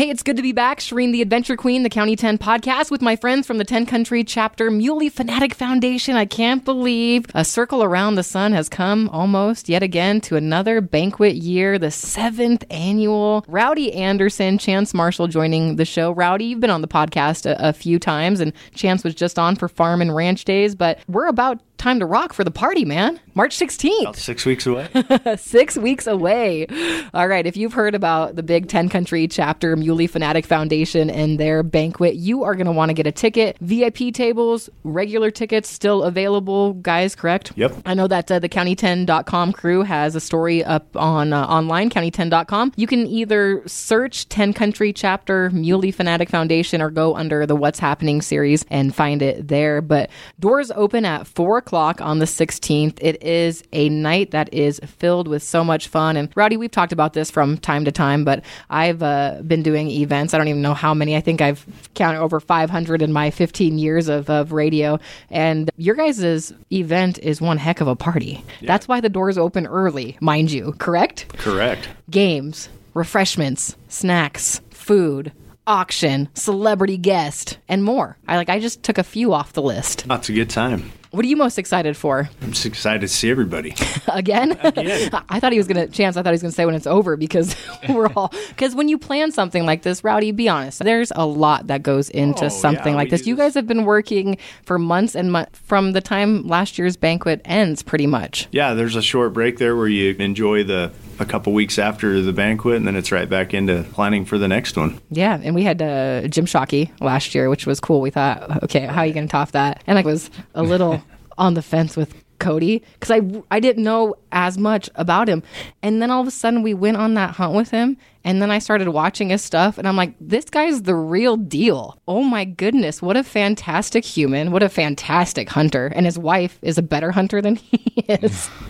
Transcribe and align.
Hey, 0.00 0.08
it's 0.08 0.22
good 0.22 0.38
to 0.38 0.42
be 0.42 0.52
back. 0.52 0.80
Shireen, 0.80 1.12
the 1.12 1.20
Adventure 1.20 1.58
Queen, 1.58 1.82
the 1.82 1.90
County 1.90 2.16
10 2.16 2.38
podcast 2.38 2.90
with 2.90 3.02
my 3.02 3.16
friends 3.16 3.46
from 3.46 3.58
the 3.58 3.66
10 3.66 3.84
Country 3.84 4.24
chapter, 4.24 4.70
Muley 4.70 5.10
Fanatic 5.10 5.54
Foundation. 5.54 6.16
I 6.16 6.24
can't 6.24 6.64
believe 6.64 7.26
a 7.34 7.44
circle 7.44 7.82
around 7.82 8.14
the 8.14 8.22
sun 8.22 8.54
has 8.54 8.70
come 8.70 9.10
almost 9.10 9.68
yet 9.68 9.82
again 9.82 10.22
to 10.22 10.36
another 10.36 10.80
banquet 10.80 11.34
year, 11.34 11.78
the 11.78 11.90
seventh 11.90 12.64
annual. 12.70 13.44
Rowdy 13.46 13.92
Anderson, 13.92 14.56
Chance 14.56 14.94
Marshall 14.94 15.28
joining 15.28 15.76
the 15.76 15.84
show. 15.84 16.12
Rowdy, 16.12 16.46
you've 16.46 16.60
been 16.60 16.70
on 16.70 16.80
the 16.80 16.88
podcast 16.88 17.44
a, 17.44 17.68
a 17.68 17.74
few 17.74 17.98
times, 17.98 18.40
and 18.40 18.54
Chance 18.74 19.04
was 19.04 19.14
just 19.14 19.38
on 19.38 19.54
for 19.54 19.68
Farm 19.68 20.00
and 20.00 20.16
Ranch 20.16 20.46
Days, 20.46 20.74
but 20.74 20.98
we're 21.08 21.26
about 21.26 21.60
time 21.76 21.98
to 21.98 22.06
rock 22.06 22.32
for 22.32 22.42
the 22.42 22.50
party, 22.50 22.86
man. 22.86 23.20
March 23.34 23.56
16th. 23.56 24.00
About 24.00 24.16
six 24.16 24.44
weeks 24.44 24.66
away. 24.66 24.88
Six 25.36 25.76
weeks 25.76 26.06
away. 26.06 26.66
All 27.14 27.28
right. 27.28 27.46
If 27.46 27.56
you've 27.56 27.72
heard 27.72 27.94
about 27.94 28.36
the 28.36 28.42
big 28.42 28.68
10 28.68 28.88
country 28.88 29.28
chapter, 29.28 29.76
Muley 29.76 30.06
Fanatic 30.06 30.46
Foundation, 30.46 31.10
and 31.10 31.38
their 31.38 31.62
banquet, 31.62 32.16
you 32.16 32.42
are 32.44 32.54
going 32.54 32.66
to 32.66 32.72
want 32.72 32.90
to 32.90 32.94
get 32.94 33.06
a 33.06 33.12
ticket. 33.12 33.56
VIP 33.60 34.12
tables, 34.12 34.68
regular 34.84 35.30
tickets 35.30 35.68
still 35.68 36.02
available, 36.02 36.74
guys, 36.74 37.14
correct? 37.14 37.52
Yep. 37.56 37.76
I 37.86 37.94
know 37.94 38.06
that 38.08 38.30
uh, 38.30 38.38
the 38.38 38.48
county10.com 38.48 39.52
crew 39.52 39.82
has 39.82 40.14
a 40.14 40.20
story 40.20 40.64
up 40.64 40.96
on 40.96 41.32
uh, 41.32 41.46
online, 41.46 41.90
county10.com. 41.90 42.72
You 42.76 42.86
can 42.86 43.06
either 43.06 43.62
search 43.66 44.28
10 44.28 44.52
country 44.52 44.92
chapter, 44.92 45.50
Muley 45.50 45.90
Fanatic 45.92 46.28
Foundation, 46.28 46.82
or 46.82 46.90
go 46.90 47.14
under 47.14 47.46
the 47.46 47.56
What's 47.56 47.78
Happening 47.78 48.22
series 48.22 48.64
and 48.70 48.94
find 48.94 49.22
it 49.22 49.48
there. 49.48 49.80
But 49.80 50.10
doors 50.38 50.70
open 50.72 51.04
at 51.04 51.26
4 51.26 51.58
o'clock 51.58 52.00
on 52.00 52.18
the 52.18 52.24
16th. 52.26 52.98
It 53.00 53.19
is 53.20 53.62
a 53.72 53.88
night 53.88 54.30
that 54.30 54.52
is 54.52 54.80
filled 54.86 55.28
with 55.28 55.42
so 55.42 55.62
much 55.64 55.88
fun. 55.88 56.16
And 56.16 56.30
Rowdy, 56.34 56.56
we've 56.56 56.70
talked 56.70 56.92
about 56.92 57.12
this 57.12 57.30
from 57.30 57.58
time 57.58 57.84
to 57.84 57.92
time, 57.92 58.24
but 58.24 58.44
I've 58.68 59.02
uh, 59.02 59.42
been 59.46 59.62
doing 59.62 59.90
events. 59.90 60.34
I 60.34 60.38
don't 60.38 60.48
even 60.48 60.62
know 60.62 60.74
how 60.74 60.94
many. 60.94 61.16
I 61.16 61.20
think 61.20 61.40
I've 61.40 61.64
counted 61.94 62.20
over 62.20 62.40
500 62.40 63.02
in 63.02 63.12
my 63.12 63.30
15 63.30 63.78
years 63.78 64.08
of, 64.08 64.28
of 64.30 64.52
radio. 64.52 64.98
And 65.30 65.70
your 65.76 65.94
guys' 65.94 66.52
event 66.72 67.18
is 67.18 67.40
one 67.40 67.58
heck 67.58 67.80
of 67.80 67.88
a 67.88 67.96
party. 67.96 68.44
That's 68.62 68.88
why 68.88 69.00
the 69.00 69.08
doors 69.08 69.38
open 69.38 69.66
early, 69.66 70.16
mind 70.20 70.50
you, 70.50 70.72
correct? 70.78 71.28
Correct. 71.38 71.88
Games, 72.10 72.68
refreshments, 72.94 73.76
snacks, 73.88 74.60
food. 74.70 75.32
Auction, 75.66 76.28
celebrity 76.34 76.96
guest, 76.96 77.58
and 77.68 77.84
more. 77.84 78.16
I 78.26 78.36
like. 78.36 78.48
I 78.48 78.58
just 78.58 78.82
took 78.82 78.98
a 78.98 79.04
few 79.04 79.32
off 79.32 79.52
the 79.52 79.62
list. 79.62 80.04
Lots 80.08 80.28
a 80.28 80.32
good 80.32 80.50
time. 80.50 80.90
What 81.12 81.24
are 81.24 81.28
you 81.28 81.36
most 81.36 81.58
excited 81.58 81.96
for? 81.96 82.30
I'm 82.40 82.52
just 82.52 82.66
excited 82.66 83.00
to 83.00 83.08
see 83.08 83.30
everybody. 83.32 83.74
again. 84.08 84.52
again. 84.62 85.10
I 85.28 85.40
thought 85.40 85.50
he 85.50 85.58
was 85.58 85.66
gonna 85.66 85.88
chance. 85.88 86.16
I 86.16 86.22
thought 86.22 86.28
he 86.30 86.34
was 86.34 86.42
gonna 86.42 86.52
say 86.52 86.66
when 86.66 86.76
it's 86.76 86.86
over 86.86 87.16
because 87.16 87.56
we're 87.88 88.06
all 88.14 88.32
because 88.50 88.76
when 88.76 88.88
you 88.88 88.96
plan 88.96 89.32
something 89.32 89.66
like 89.66 89.82
this, 89.82 90.04
Rowdy, 90.04 90.30
be 90.30 90.48
honest. 90.48 90.84
There's 90.84 91.10
a 91.16 91.26
lot 91.26 91.66
that 91.66 91.82
goes 91.82 92.10
into 92.10 92.44
Oh, 92.44 92.48
something 92.48 92.92
yeah, 92.92 92.96
like 92.96 93.10
this. 93.10 93.22
do 93.22 93.30
You 93.30 93.34
this- 93.36 93.46
guys 93.46 93.54
have 93.54 93.66
been 93.66 93.84
working 93.84 94.38
for 94.62 94.78
months 94.78 95.16
and 95.16 95.32
months 95.32 95.58
from 95.58 95.92
the 95.92 96.00
time 96.00 96.46
last 96.46 96.78
year's 96.78 96.96
banquet 96.96 97.40
ends, 97.44 97.82
pretty 97.82 98.06
much. 98.06 98.46
Yeah, 98.52 98.74
there's 98.74 98.94
a 98.94 99.02
short 99.02 99.32
break 99.32 99.58
there 99.58 99.74
where 99.74 99.88
you 99.88 100.14
enjoy 100.20 100.62
the 100.62 100.92
a 101.20 101.26
couple 101.26 101.52
weeks 101.52 101.78
after 101.78 102.20
the 102.22 102.32
banquet, 102.32 102.76
and 102.76 102.86
then 102.86 102.96
it's 102.96 103.12
right 103.12 103.28
back 103.28 103.52
into 103.54 103.84
planning 103.92 104.24
for 104.24 104.38
the 104.38 104.48
next 104.48 104.76
one. 104.76 104.98
Yeah, 105.10 105.38
and 105.42 105.54
we 105.54 105.62
had 105.62 105.80
uh, 105.82 106.26
Jim 106.28 106.46
Shockey 106.46 106.90
last 107.00 107.34
year, 107.34 107.50
which 107.50 107.66
was 107.66 107.78
cool. 107.78 108.00
We 108.00 108.10
thought, 108.10 108.62
okay, 108.64 108.86
how 108.86 109.02
are 109.02 109.06
you 109.06 109.12
going 109.12 109.28
to 109.28 109.30
top 109.30 109.52
that? 109.52 109.84
And 109.86 109.98
I 109.98 110.02
was 110.02 110.30
a 110.54 110.62
little 110.62 111.02
on 111.38 111.54
the 111.54 111.62
fence 111.62 111.96
with 111.96 112.14
Cody 112.38 112.82
because 112.94 113.10
I 113.10 113.20
I 113.50 113.60
didn't 113.60 113.84
know 113.84 114.14
as 114.32 114.58
much 114.58 114.88
about 114.94 115.28
him, 115.28 115.42
and 115.82 116.00
then 116.00 116.10
all 116.10 116.20
of 116.20 116.26
a 116.28 116.30
sudden 116.30 116.62
we 116.62 116.74
went 116.74 116.96
on 116.96 117.14
that 117.14 117.36
hunt 117.36 117.54
with 117.54 117.70
him, 117.70 117.96
and 118.24 118.42
then 118.42 118.50
I 118.50 118.58
started 118.58 118.88
watching 118.88 119.30
his 119.30 119.42
stuff, 119.42 119.78
and 119.78 119.88
I'm 119.88 119.96
like, 119.96 120.14
this 120.20 120.44
guy's 120.44 120.82
the 120.82 120.94
real 120.94 121.36
deal. 121.36 121.98
Oh 122.06 122.22
my 122.22 122.44
goodness, 122.44 123.00
what 123.00 123.16
a 123.16 123.24
fantastic 123.24 124.04
human! 124.04 124.50
What 124.52 124.62
a 124.62 124.68
fantastic 124.68 125.48
hunter, 125.48 125.86
and 125.94 126.04
his 126.06 126.18
wife 126.18 126.58
is 126.62 126.76
a 126.78 126.82
better 126.82 127.12
hunter 127.12 127.40
than 127.40 127.56
he 127.56 127.78
is. 128.08 128.48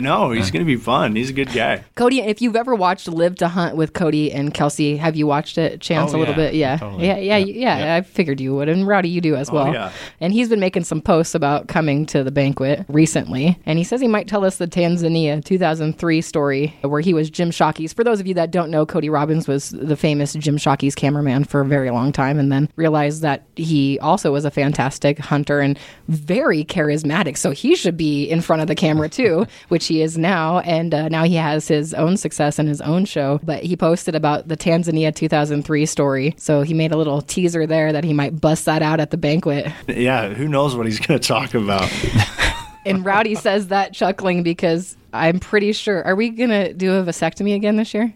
No, 0.00 0.30
he's 0.30 0.52
going 0.52 0.64
to 0.64 0.66
be 0.66 0.76
fun. 0.76 1.16
He's 1.16 1.30
a 1.30 1.32
good 1.32 1.50
guy. 1.52 1.82
Cody, 1.96 2.20
if 2.20 2.40
you've 2.40 2.54
ever 2.54 2.76
watched 2.76 3.08
Live 3.08 3.34
to 3.36 3.48
Hunt 3.48 3.74
with 3.76 3.92
Cody 3.92 4.30
and 4.30 4.54
Kelsy, 4.54 4.96
have 4.98 5.16
you 5.16 5.26
watched 5.26 5.58
it, 5.58 5.80
Chance, 5.80 6.12
Oh, 6.14 6.16
a 6.16 6.18
little 6.20 6.34
yeah, 6.34 6.36
bit? 6.36 6.54
Yeah. 6.54 6.76
totally. 6.76 7.06
Yeah, 7.06 7.16
yeah, 7.16 7.36
Yeah, 7.38 7.46
yeah, 7.54 7.78
yeah. 7.78 7.94
I 7.96 8.02
figured 8.02 8.40
you 8.40 8.54
would. 8.54 8.68
And 8.68 8.86
Rowdy, 8.86 9.08
you 9.08 9.20
do 9.20 9.34
as 9.34 9.50
oh, 9.50 9.54
well. 9.54 9.72
yeah. 9.72 9.90
And 10.20 10.32
he's 10.32 10.48
been 10.48 10.60
making 10.60 10.84
some 10.84 11.00
posts 11.02 11.34
about 11.34 11.66
coming 11.66 12.06
to 12.06 12.22
the 12.22 12.30
banquet 12.30 12.84
recently. 12.88 13.58
And 13.66 13.76
he 13.76 13.82
says 13.84 14.00
he 14.00 14.06
might 14.06 14.28
tell 14.28 14.44
us 14.44 14.58
the 14.58 14.68
Tanzania 14.68 15.03
2003 15.12 16.20
story 16.20 16.74
where 16.82 17.00
he 17.00 17.14
was 17.14 17.30
Jim 17.30 17.50
Shockey's. 17.50 17.92
For 17.92 18.04
those 18.04 18.20
of 18.20 18.26
you 18.26 18.34
that 18.34 18.50
don't 18.50 18.70
know, 18.70 18.86
Cody 18.86 19.10
Robbins 19.10 19.46
was 19.46 19.70
the 19.70 19.96
famous 19.96 20.34
Jim 20.34 20.56
Shockey's 20.56 20.94
cameraman 20.94 21.44
for 21.44 21.60
a 21.60 21.64
very 21.64 21.90
long 21.90 22.12
time 22.12 22.38
and 22.38 22.50
then 22.50 22.68
realized 22.76 23.22
that 23.22 23.44
he 23.56 23.98
also 24.00 24.32
was 24.32 24.44
a 24.44 24.50
fantastic 24.50 25.18
hunter 25.18 25.60
and 25.60 25.78
very 26.08 26.64
charismatic. 26.64 27.36
So 27.36 27.50
he 27.50 27.76
should 27.76 27.96
be 27.96 28.24
in 28.24 28.40
front 28.40 28.62
of 28.62 28.68
the 28.68 28.74
camera 28.74 29.08
too, 29.08 29.46
which 29.68 29.86
he 29.86 30.02
is 30.02 30.16
now. 30.16 30.60
And 30.60 30.94
uh, 30.94 31.08
now 31.08 31.24
he 31.24 31.36
has 31.36 31.68
his 31.68 31.94
own 31.94 32.16
success 32.16 32.58
and 32.58 32.68
his 32.68 32.80
own 32.80 33.04
show. 33.04 33.40
But 33.42 33.62
he 33.62 33.76
posted 33.76 34.14
about 34.14 34.48
the 34.48 34.56
Tanzania 34.56 35.14
2003 35.14 35.86
story. 35.86 36.34
So 36.38 36.62
he 36.62 36.74
made 36.74 36.92
a 36.92 36.96
little 36.96 37.22
teaser 37.22 37.66
there 37.66 37.92
that 37.92 38.04
he 38.04 38.12
might 38.12 38.40
bust 38.40 38.64
that 38.64 38.82
out 38.82 39.00
at 39.00 39.10
the 39.10 39.16
banquet. 39.16 39.72
Yeah, 39.88 40.28
who 40.34 40.48
knows 40.48 40.76
what 40.76 40.86
he's 40.86 41.00
going 41.00 41.18
to 41.18 41.26
talk 41.26 41.54
about? 41.54 41.90
And 42.86 43.04
Rowdy 43.04 43.34
says 43.34 43.68
that 43.68 43.92
chuckling 43.92 44.42
because 44.42 44.96
I'm 45.14 45.38
pretty 45.40 45.72
sure. 45.72 46.02
Are 46.04 46.14
we 46.16 46.30
going 46.30 46.50
to 46.50 46.72
do 46.74 46.94
a 46.94 47.02
vasectomy 47.04 47.54
again 47.54 47.76
this 47.76 47.94
year? 47.94 48.12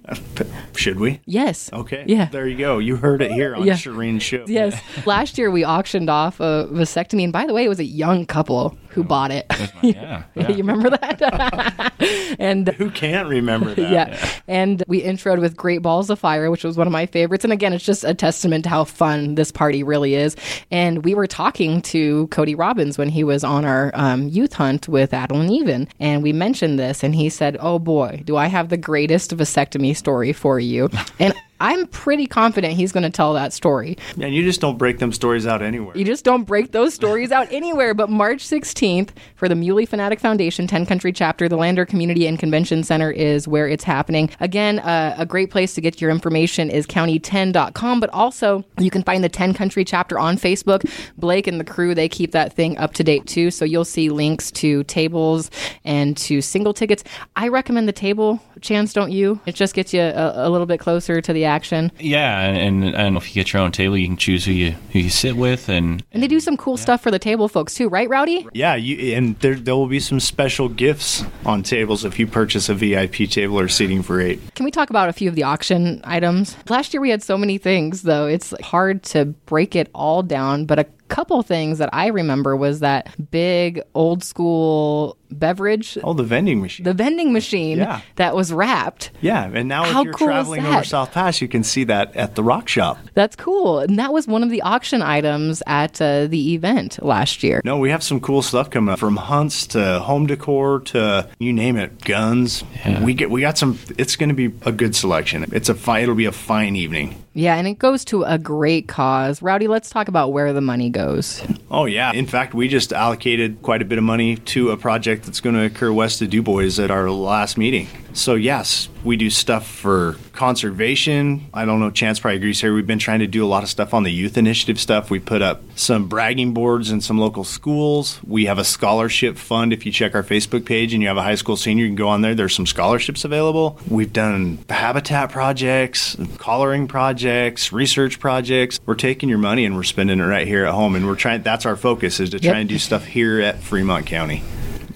Should 0.77 0.99
we? 0.99 1.21
Yes. 1.27 1.71
Okay. 1.73 2.05
Yeah. 2.07 2.27
There 2.27 2.47
you 2.47 2.59
go. 2.59 2.79
You 2.79 2.97
heard 2.97 3.23
it 3.23 3.31
here 3.31 3.55
on 3.55 3.65
Yeah. 3.65 3.75
Shireen's 3.75 4.23
show. 4.23 4.45
Yes. 4.47 4.81
Last 5.07 5.39
year 5.39 5.51
we 5.51 5.65
auctioned 5.65 6.11
off 6.11 6.41
a 6.41 6.69
vasectomy. 6.71 7.25
And 7.25 7.33
by 7.33 7.47
the 7.47 7.55
way, 7.55 7.65
it 7.65 7.69
was 7.69 7.81
a 7.81 7.85
young 7.85 8.27
couple 8.27 8.77
who 8.91 9.05
bought 9.05 9.31
it. 9.31 9.47
Yeah. 9.83 10.25
you 10.35 10.57
remember 10.57 10.91
that? 10.91 11.93
and 12.39 12.69
Who 12.69 12.91
can't 12.91 13.29
remember 13.29 13.75
that? 13.75 13.91
yeah. 13.93 14.31
And 14.49 14.83
we 14.89 15.03
introed 15.03 15.41
with 15.41 15.57
Great 15.57 15.83
Balls 15.83 16.11
of 16.11 16.19
Fire, 16.19 16.51
which 16.51 16.65
was 16.65 16.77
one 16.77 16.87
of 16.89 16.93
my 16.93 17.07
favorites. 17.07 17.45
And 17.45 17.53
again, 17.53 17.73
it's 17.73 17.85
just 17.85 18.03
a 18.03 18.13
testament 18.13 18.65
to 18.65 18.71
how 18.71 18.85
fun 18.85 19.37
this 19.37 19.53
party 19.53 19.83
really 19.85 20.15
is. 20.15 20.35
And 20.73 21.05
we 21.05 21.15
were 21.15 21.29
talking 21.29 21.81
to 21.83 22.27
Cody 22.29 22.55
Robbins 22.57 22.99
when 22.99 23.09
he 23.09 23.23
was 23.23 23.45
on 23.45 23.65
our 23.65 23.93
um, 23.95 24.29
youth 24.29 24.55
hunt 24.55 24.89
with 24.89 25.13
Adel 25.13 25.41
and 25.41 25.51
Even. 25.51 25.87
And 26.01 26.23
we 26.23 26.33
mentioned 26.33 26.79
this, 26.79 26.88
and 27.03 27.15
he 27.15 27.29
said, 27.29 27.57
Oh 27.61 27.79
boy, 27.79 28.23
do 28.25 28.37
I 28.37 28.47
have 28.47 28.69
the 28.69 28.77
greatest 28.77 29.37
vasectomy 29.37 29.97
story 29.97 30.33
for 30.33 30.59
you. 30.59 30.91
and 31.19 31.35
I'm 31.61 31.87
pretty 31.87 32.27
confident 32.27 32.75
he's 32.75 32.93
going 32.93 33.03
to 33.03 33.11
tell 33.11 33.35
that 33.35 33.53
story. 33.53 33.99
And 34.21 34.35
you 34.35 34.43
just 34.43 34.61
don't 34.61 34.79
break 34.79 34.99
them 34.99 35.13
stories 35.13 35.47
out 35.47 35.63
anywhere. 35.63 35.97
You 35.97 36.05
just 36.05 36.25
don't 36.25 36.45
break 36.45 36.73
those 36.73 36.95
stories 36.95 37.33
out 37.33 37.51
anywhere. 37.51 37.95
But 37.95 38.11
March 38.11 38.45
16th 38.45 39.11
for 39.35 39.49
the 39.49 39.55
Muley 39.55 39.87
Fanatic 39.87 40.21
Foundation 40.21 40.67
10 40.67 40.87
Country 40.87 41.13
Chapter, 41.13 41.49
the 41.49 41.57
Lander 41.57 41.85
Community 41.85 42.27
and 42.27 42.39
Convention 42.39 42.85
Center 42.85 43.11
is 43.11 43.49
where 43.49 43.69
it's 43.69 43.85
happening. 43.85 44.31
Again, 44.41 44.79
uh, 44.81 45.15
a 45.19 45.27
great 45.27 45.51
place 45.51 45.75
to 45.75 45.81
get 45.81 46.01
your 46.01 46.11
information 46.11 46.71
is 46.71 46.87
county10.com, 46.87 48.01
but 48.01 48.11
also 48.11 48.65
you 48.79 48.91
can 48.91 49.03
find 49.03 49.25
the 49.25 49.29
10 49.29 49.55
Country 49.55 49.85
Chapter 49.85 50.19
on 50.19 50.37
Facebook. 50.37 50.89
Blake 51.17 51.47
and 51.47 51.59
the 51.59 51.65
crew, 51.65 51.95
they 51.95 52.09
keep 52.09 52.33
that 52.33 52.53
thing 52.53 52.79
up 52.79 52.95
to 52.95 53.05
date 53.05 53.27
too. 53.27 53.51
So 53.51 53.65
you'll 53.65 53.85
see 53.85 54.11
links 54.11 54.51
to 54.53 54.85
tables 54.85 55.51
and 55.85 56.17
to 56.19 56.41
single 56.41 56.73
tickets. 56.73 57.03
I 57.37 57.49
recommend 57.49 57.89
the 57.89 57.93
table, 57.93 58.41
Chance, 58.61 58.93
don't 58.93 59.13
you? 59.13 59.41
It 59.47 59.55
just 59.55 59.75
gets 59.75 59.93
you 59.93 60.01
a, 60.01 60.49
a 60.49 60.51
little 60.51 60.67
bit 60.67 60.81
closer 60.81 61.21
to 61.21 61.33
the 61.33 61.45
action. 61.49 61.91
Yeah, 61.99 62.41
and, 62.41 62.85
and 62.85 62.97
I 62.97 63.03
don't 63.03 63.15
know 63.15 63.19
if 63.19 63.29
you 63.29 63.35
get 63.35 63.53
your 63.53 63.63
own 63.63 63.73
table, 63.73 63.97
you 63.97 64.07
can 64.07 64.17
choose 64.17 64.45
who 64.45 64.53
you 64.53 64.73
who 64.93 65.01
you 65.01 65.11
sit 65.11 65.37
with, 65.37 65.69
and 65.69 66.05
And 66.13 66.23
they 66.23 66.29
do 66.29 66.41
some 66.41 66.57
cool 66.57 66.77
stuff 66.77 67.03
for 67.03 67.11
the 67.11 67.19
table 67.19 67.49
folks 67.49 67.75
too, 67.75 67.89
right, 67.89 68.09
Rowdy? 68.09 68.47
Yeah, 68.53 68.77
you, 68.77 69.15
and 69.17 69.39
there, 69.41 69.55
there 69.55 69.75
will 69.75 69.89
be 69.89 70.01
some 70.01 70.21
special 70.21 70.69
gifts 70.69 71.25
on 71.45 71.63
tables 71.63 72.05
if 72.05 72.19
you 72.19 72.27
purchase 72.27 72.69
a 72.69 72.75
VIP 72.75 73.29
table 73.29 73.59
or 73.59 73.69
seating 73.69 74.03
for 74.03 74.21
eight. 74.21 74.41
Can 74.55 74.65
we 74.65 74.71
talk 74.71 74.91
about 74.91 75.09
a 75.09 75.13
few 75.13 75.29
of 75.29 75.35
the 75.35 75.43
auction 75.43 76.01
items? 76.05 76.57
Last 76.69 76.95
year 76.95 77.01
we 77.01 77.11
had 77.11 77.23
so 77.23 77.37
many 77.37 77.59
things, 77.59 78.03
though. 78.03 78.27
It's 78.27 78.55
hard 78.61 79.03
to 79.05 79.27
break 79.27 79.75
it 79.75 79.91
all 79.95 80.23
down, 80.23 80.67
but 80.67 80.79
a 80.79 80.87
couple 81.09 81.43
things 81.43 81.79
that 81.79 81.91
I 81.93 82.09
remember 82.09 82.57
was 82.57 82.81
that 82.81 83.31
big 83.31 83.81
old 83.95 84.23
school 84.23 85.18
beverage, 85.31 85.99
Oh, 86.03 86.13
the 86.15 86.23
vending 86.23 86.61
machine. 86.61 86.85
the 86.85 86.95
vending 86.95 87.33
machine 87.33 87.79
Yeah. 87.79 88.01
that 88.17 88.35
was 88.35 88.53
wrapped. 88.53 89.11
yeah, 89.21 89.51
and 89.53 89.69
now 89.69 89.85
How 89.85 90.01
if 90.01 90.05
you're 90.07 90.15
cool 90.15 90.29
is 90.29 90.33
traveling 90.33 90.67
over? 90.67 90.85
South 90.85 91.13
Pass, 91.13 91.41
you 91.41 91.49
can 91.49 91.63
see 91.65 91.85
that 91.85 92.15
at 92.17 92.35
the 92.35 92.43
Rock 92.43 92.69
Shop. 92.69 92.99
That's 93.15 93.37
cool. 93.37 93.81
And 93.81 93.99
that 93.99 94.13
was 94.13 94.27
one 94.27 94.43
of 94.43 94.51
the 94.51 94.63
auction 94.63 95.03
items 95.03 95.63
at 95.67 96.01
uh, 96.01 96.27
the 96.27 96.55
event 96.55 97.03
last 97.03 97.43
year. 97.43 97.61
No, 97.65 97.79
we 97.79 97.91
have 97.91 98.03
some 98.03 98.21
cool 98.21 98.43
stuff 98.43 98.71
coming 98.71 98.93
up 98.93 98.99
from 98.99 99.17
hunts 99.17 99.67
to 99.69 100.01
home 100.01 100.27
decor 100.27 100.81
to 100.81 101.29
you 101.39 101.53
name 101.53 101.77
it, 101.77 102.05
guns. 102.05 102.65
Yeah. 102.85 103.03
We 103.05 103.15
get 103.15 103.31
we 103.31 103.41
got 103.41 103.59
some. 103.59 103.79
It's 103.99 104.17
going 104.17 104.29
to 104.31 104.35
be 104.35 104.51
a 104.67 104.73
good 104.73 104.95
selection. 104.97 105.45
It's 105.53 105.69
a 105.69 105.75
fine. 105.75 106.03
It'll 106.03 106.15
be 106.15 106.25
a 106.27 106.33
fine 106.33 106.77
evening. 106.77 107.23
Yeah, 107.35 107.55
and 107.55 107.69
it 107.69 107.79
goes 107.79 108.05
to 108.07 108.25
a 108.25 108.37
great 108.37 108.89
cause. 108.89 109.43
Rowdy, 109.43 109.69
let's 109.69 109.91
talk 109.91 110.09
about 110.09 110.33
where 110.33 110.53
the 110.53 110.61
money 110.61 110.91
goes. 110.91 111.41
Oh 111.71 111.85
yeah. 111.85 112.13
In 112.13 112.27
fact, 112.27 112.53
we 112.55 112.67
just 112.67 112.93
allocated 112.93 113.63
quite 113.63 113.81
a 113.81 113.85
bit 113.85 113.99
of 113.99 114.05
money 114.05 114.37
to 114.37 114.71
a 114.71 114.77
project 114.77 115.18
that's 115.23 115.41
going 115.41 115.55
to 115.55 115.65
occur 115.65 115.93
west 115.93 116.23
of 116.23 116.31
Dubois 116.31 116.79
at 116.79 116.91
our 116.91 117.11
last 117.11 117.57
meeting. 117.59 117.89
So 118.15 118.35
yes, 118.35 118.89
we 119.05 119.17
do 119.17 119.31
stuff 119.31 119.67
for 119.67 120.17
conservation. 120.33 121.47
I 121.55 121.65
don't 121.65 121.79
know, 121.79 121.91
Chance 121.91 122.21
probably 122.21 122.37
agrees 122.39 122.61
here. 122.61 122.75
We've 122.75 122.87
been 122.87 122.99
trying 122.99 123.21
to 123.21 123.27
do 123.27 123.45
a 123.45 123.47
lot 123.47 123.63
of 123.63 123.69
stuff 123.69 123.95
on 123.95 124.03
the 124.03 124.11
youth 124.11 124.37
initiative 124.37 124.81
stuff. 124.81 125.09
We 125.11 125.19
put 125.21 125.41
up 125.41 125.63
some 125.77 126.09
bragging 126.09 126.53
boards 126.53 126.91
in 126.91 127.01
some 127.01 127.19
local 127.19 127.45
schools. 127.45 128.21
We 128.27 128.47
have 128.47 128.59
a 128.59 128.65
scholarship 128.65 129.37
fund. 129.39 129.73
If 129.73 129.87
you 129.87 129.93
check 129.93 130.15
our 130.15 130.23
Facebook 130.25 130.65
page 130.67 130.93
and 130.95 131.03
you 131.03 131.09
have 131.09 131.17
a 131.17 131.23
high 131.23 131.37
school 131.37 131.57
senior, 131.57 131.85
you 131.85 131.91
can 131.91 131.97
go 131.97 132.09
on 132.09 132.23
there. 132.23 132.35
There's 132.35 132.55
some 132.55 132.67
scholarships 132.67 133.25
available. 133.25 133.79
We've 133.89 134.13
done 134.13 134.59
habitat 134.69 135.31
projects, 135.31 136.17
collaring 136.39 136.89
projects, 136.89 137.73
research 137.73 138.19
projects. 138.19 138.81
We're 138.85 138.95
taking 138.97 139.29
your 139.29 139.39
money 139.39 139.65
and 139.65 139.77
we're 139.77 139.83
spending 139.85 140.19
it 140.19 140.25
right 140.25 140.47
here 140.47 140.65
at 140.65 140.75
home. 140.75 140.97
And 140.97 141.07
we're 141.07 141.15
trying, 141.15 141.43
that's 141.43 141.67
our 141.67 141.77
focus 141.77 142.19
is 142.21 142.31
to 142.31 142.41
try 142.41 142.49
Yep. 142.49 142.57
and 142.57 142.69
do 142.69 142.79
stuff 142.79 143.05
here 143.05 143.41
at 143.41 143.61
Fremont 143.63 144.07
County. 144.07 144.43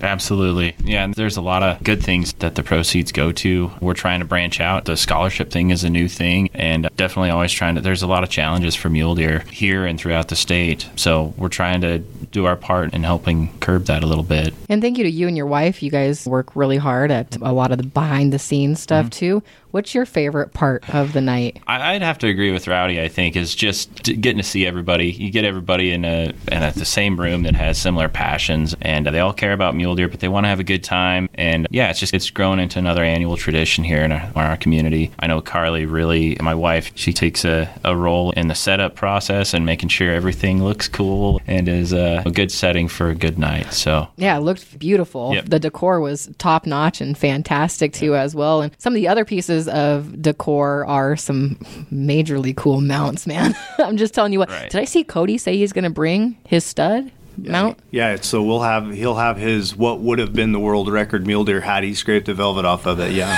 Absolutely. 0.03 0.75
Yeah, 0.85 1.05
and 1.05 1.15
there's 1.15 1.37
a 1.37 1.41
lot 1.41 1.63
of 1.63 1.83
good 1.83 2.03
things 2.03 2.33
that 2.35 2.57
the 2.57 2.63
proceeds 2.63 3.13
go 3.13 3.33
to. 3.33 3.71
We're 3.81 3.95
trying 3.95 4.21
to 4.21 4.27
branch 4.27 4.61
out. 4.61 4.85
The 4.85 4.97
scholarship 4.97 5.51
thing 5.51 5.71
is 5.71 5.85
a 5.85 5.91
new 5.91 6.09
thing, 6.09 6.51
and 6.55 6.89
definitely 6.97 7.31
always 7.31 7.53
trying 7.53 7.77
to. 7.77 7.81
There's 7.81 8.03
a 8.03 8.07
lot 8.07 8.25
of 8.25 8.31
challenges 8.31 8.75
for 8.75 8.91
mule 8.91 9.15
deer 9.15 9.41
here 9.51 9.87
and 9.87 9.99
throughout 9.99 10.29
the 10.29 10.37
state. 10.37 10.89
So 10.97 11.35
we're 11.37 11.49
trying 11.49 11.81
to 11.83 12.01
do 12.01 12.47
our 12.47 12.57
part 12.57 12.95
in 12.95 13.05
helping 13.05 13.57
curb 13.61 13.85
that 13.85 14.03
a 14.03 14.07
little 14.07 14.25
bit. 14.25 14.55
And 14.69 14.83
thank 14.83 14.99
you 14.99 15.05
to 15.05 15.11
you 15.11 15.29
and 15.29 15.37
your 15.37 15.47
wife. 15.47 15.83
You 15.83 15.91
guys 15.91 16.27
work 16.27 16.57
really 16.57 16.79
hard 16.79 17.11
at 17.11 17.37
a 17.37 17.53
lot 17.53 17.71
of 17.71 17.79
the 17.79 17.85
behind 17.85 18.33
the 18.33 18.39
scenes 18.39 18.81
stuff 18.81 19.07
mm-hmm. 19.07 19.41
too. 19.41 19.43
What's 19.73 19.95
your 19.95 20.07
favorite 20.07 20.53
part 20.53 20.89
of 20.95 21.15
the 21.15 21.21
night? 21.21 21.61
I'd 21.67 22.03
have 22.03 22.19
to 22.19 22.27
agree 22.29 22.53
with 22.53 22.69
Rowdy. 22.69 23.01
I 23.01 23.09
think 23.09 23.37
is 23.37 23.55
just 23.55 24.03
getting 24.03 24.37
to 24.37 24.43
see 24.43 24.67
everybody. 24.67 25.11
You 25.11 25.31
get 25.31 25.45
everybody 25.45 25.93
in 25.93 26.05
a 26.05 26.33
in 26.51 26.63
a, 26.63 26.73
the 26.73 26.85
same 26.85 27.19
room 27.19 27.43
that 27.45 27.55
has 27.57 27.79
similar 27.79 28.09
passions, 28.09 28.77
and 28.83 29.07
they 29.07 29.21
all 29.21 29.33
care 29.33 29.53
about 29.53 29.75
mule 29.75 29.95
deer, 29.95 30.09
but 30.09 30.21
they 30.21 30.29
want 30.29 30.45
to 30.45 30.49
have 30.49 30.61
a 30.61 30.65
good 30.65 30.85
time. 30.85 31.29
And 31.35 31.67
yeah, 31.71 31.91
it's 31.91 31.99
just 31.99 32.13
it's 32.13 32.29
grown 32.31 32.59
into 32.59 32.79
another 32.79 33.03
annual 33.03 33.37
tradition 33.37 33.83
here 33.83 34.03
in 34.03 34.13
our, 34.13 34.21
in 34.21 34.37
our 34.37 34.57
community. 34.59 35.11
I 35.19 35.27
know 35.27 35.41
Carly 35.41 35.87
really, 35.87 36.37
my 36.41 36.55
wife, 36.55 36.93
she 36.95 37.13
takes 37.13 37.45
a, 37.45 37.73
a 37.83 37.97
role 37.97 38.31
in 38.33 38.49
the 38.49 38.55
setup 38.55 38.95
process 38.95 39.55
and 39.55 39.65
making 39.65 39.89
sure 39.89 40.13
everything 40.13 40.63
looks 40.63 40.87
cool 40.87 41.41
and 41.47 41.67
is 41.69 41.95
a, 41.95 42.23
a 42.27 42.31
good 42.31 42.53
setting 42.53 42.89
for 42.89 43.09
a 43.09 43.15
good 43.15 43.39
night. 43.39 43.73
So 43.73 44.09
Yeah, 44.17 44.37
it 44.37 44.41
looked 44.41 44.79
beautiful. 44.79 45.35
Yep. 45.35 45.47
The 45.47 45.59
decor 45.59 46.01
was 46.01 46.31
top 46.37 46.67
notch 46.67 47.01
and 47.01 47.17
fantastic 47.17 47.95
too, 47.95 48.15
as 48.17 48.35
well. 48.35 48.61
And 48.61 48.73
some 48.79 48.93
of 48.93 48.97
the 48.97 49.09
other 49.09 49.25
pieces 49.25 49.62
of 49.69 50.21
decor 50.21 50.87
are 50.87 51.17
some 51.17 51.57
majorly 51.93 52.57
cool 52.57 52.81
mounts, 52.81 53.27
man. 53.27 53.55
I'm 53.79 53.97
just 53.97 54.15
telling 54.15 54.33
you 54.33 54.39
what. 54.39 54.49
Right. 54.51 54.71
Did 54.71 54.81
I 54.81 54.85
see 54.85 55.05
Cody 55.05 55.39
say 55.39 55.57
he's 55.57 55.73
going 55.73 55.85
to 55.85 55.91
bring 55.91 56.39
his 56.45 56.65
stud 56.65 57.11
mount? 57.37 57.79
Yeah, 57.91 58.17
so 58.21 58.43
we'll 58.43 58.63
have 58.63 58.93
he'll 58.93 59.17
have 59.17 59.37
his 59.37 59.77
what 59.77 60.01
would 60.01 60.19
have 60.19 60.33
been 60.33 60.53
the 60.53 60.61
world 60.61 60.89
record 60.91 61.27
mule 61.27 61.45
deer 61.45 61.61
had 61.61 61.85
he 61.85 61.95
scraped 61.95 62.27
the 62.27 62.35
velvet 62.35 62.65
off 62.65 62.87
of 62.87 63.01
it. 63.01 63.13
Yeah. 63.13 63.37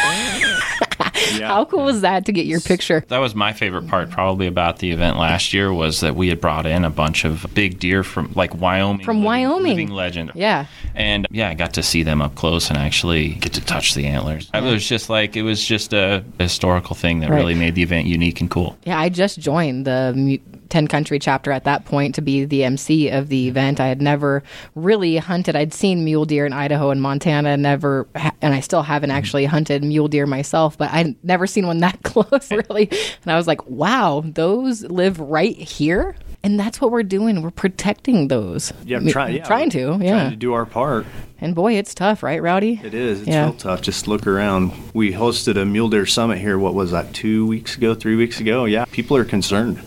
Yeah. 1.45 1.55
How 1.55 1.65
cool 1.65 1.85
was 1.85 2.01
that 2.03 2.27
to 2.27 2.33
get 2.33 2.47
your 2.47 2.61
picture? 2.61 3.05
That 3.09 3.19
was 3.19 3.35
my 3.35 3.53
favorite 3.53 3.87
part, 3.89 4.11
probably 4.11 4.47
about 4.47 4.79
the 4.79 4.91
event 4.91 5.19
last 5.19 5.53
year, 5.53 5.73
was 5.73 6.01
that 6.01 6.15
we 6.17 6.29
had 6.29 6.41
brought 6.41 6.67
in 6.67 6.85
a 6.85 6.91
bunch 6.91 7.25
of 7.25 7.47
big 7.55 7.79
deer 7.79 8.03
from 8.03 8.33
like 8.35 8.55
Wyoming, 8.55 9.05
From 9.05 9.19
living- 9.19 9.25
Wyoming. 9.27 9.71
living 9.73 9.89
legend. 9.91 10.33
Yeah. 10.35 10.67
and 10.95 11.27
yeah, 11.31 11.49
I 11.49 11.55
got 11.55 11.75
to 11.75 11.83
see 11.83 12.03
them 12.03 12.23
up 12.23 12.35
close 12.35 12.69
and 12.71 12.79
actually 12.79 13.31
get 13.35 13.53
to 13.55 13.61
touch 13.61 13.95
the 13.95 14.07
antlers. 14.07 14.49
It 14.55 14.63
was 14.63 14.87
just 14.89 15.11
like 15.11 15.37
it 15.37 15.43
was 15.43 15.65
just 15.65 15.93
a 15.93 16.25
historical 16.39 16.95
thing 16.97 17.21
that 17.21 17.31
Right. 17.31 17.37
really 17.39 17.55
made 17.55 17.75
the 17.75 17.83
event 17.83 18.07
unique 18.07 18.41
and 18.41 18.51
cool. 18.51 18.77
Yeah, 18.85 18.99
I 18.99 19.09
just 19.09 19.39
joined 19.39 19.87
the 19.87 20.41
10 20.75 20.89
country 20.89 21.21
chapter 21.21 21.53
at 21.53 21.63
that 21.63 21.85
point 21.85 22.17
to 22.17 22.21
be 22.21 22.45
the 22.45 22.65
MC 22.65 23.09
of 23.09 23.29
the 23.29 23.47
event. 23.47 23.79
I 23.79 23.87
had 23.87 24.03
never 24.03 24.43
really 24.75 25.19
hunted. 25.19 25.55
I'd 25.55 25.73
seen 25.73 26.05
mule 26.05 26.25
deer 26.25 26.47
in 26.47 26.53
Idaho 26.53 26.91
and 26.91 27.01
Montana, 27.01 27.57
never, 27.57 28.09
and 28.43 28.53
I 28.53 28.59
still 28.59 28.83
haven't 28.83 29.11
mm-hmm. 29.11 29.17
actually 29.17 29.45
hunted 29.45 29.85
mule 29.85 30.09
deer 30.09 30.27
myself, 30.27 30.77
but 30.77 30.91
I'd 30.91 31.15
never 31.25 31.47
seen 31.47 31.69
one 31.69 31.79
that 31.79 32.03
close, 32.03 32.51
really. 32.51 32.89
And 32.91 33.33
I 33.33 33.37
was 33.37 33.47
like, 33.47 33.65
wow, 33.69 34.25
those 34.27 34.83
live 34.83 35.21
right 35.21 35.55
here? 35.55 36.17
And 36.43 36.59
that's 36.59 36.81
what 36.81 36.91
we're 36.91 37.05
doing. 37.05 37.41
We're 37.41 37.53
protecting 37.53 38.27
those. 38.27 38.73
Yeah, 38.85 38.99
try, 38.99 39.29
yeah, 39.29 39.45
trying 39.45 39.71
to, 39.71 39.97
yeah. 40.03 40.11
Trying 40.11 40.31
to 40.31 40.37
do 40.37 40.55
our 40.55 40.67
part. 40.67 41.07
and 41.41 41.55
boy, 41.55 41.75
it's 41.75 41.95
tough, 41.95 42.25
right, 42.25 42.43
Rowdy? 42.43 42.81
It 42.83 42.95
is. 42.95 43.21
It's 43.21 43.29
Yeah. 43.29 43.45
real 43.45 43.55
tough. 43.55 43.81
Just 43.81 44.09
look 44.09 44.27
around. 44.27 44.73
We 44.93 45.13
hosted 45.13 45.57
a 45.57 45.65
mule 45.65 45.89
deer 45.89 46.05
summit 46.05 46.39
here. 46.39 46.59
What 46.59 46.75
was 46.75 46.91
that? 46.91 47.15
Two 47.15 47.47
weeks 47.47 47.77
ago? 47.77 47.95
Three 47.95 48.17
weeks 48.17 48.41
ago? 48.41 48.65
Yeah. 48.65 48.87
People 48.87 49.17
are 49.17 49.25
concerned. 49.25 49.79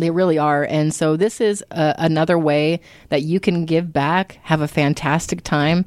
They 0.00 0.10
really 0.10 0.38
are. 0.38 0.64
And 0.64 0.92
so, 0.94 1.16
this 1.16 1.40
is 1.40 1.64
uh, 1.70 1.94
another 1.98 2.38
way 2.38 2.80
that 3.08 3.22
you 3.22 3.40
can 3.40 3.64
give 3.64 3.92
back, 3.92 4.38
have 4.42 4.60
a 4.60 4.68
fantastic 4.68 5.42
time, 5.42 5.84